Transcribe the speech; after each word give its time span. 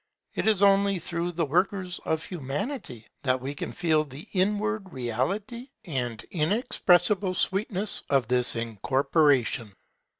It 0.33 0.47
is 0.47 0.63
only 0.63 0.97
through 0.97 1.33
the 1.33 1.45
workers 1.45 1.99
of 2.05 2.23
Humanity 2.25 3.05
that 3.21 3.39
we 3.39 3.53
can 3.53 3.71
feel 3.71 4.03
the 4.03 4.27
inward 4.33 4.91
reality 4.91 5.69
and 5.85 6.23
inexpressible 6.31 7.35
sweetness 7.35 8.01
of 8.09 8.27
this 8.27 8.55
incorporation. 8.55 9.71